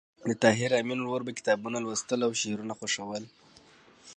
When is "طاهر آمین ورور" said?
0.43-1.21